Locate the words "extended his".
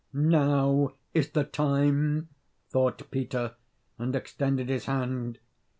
4.15-4.85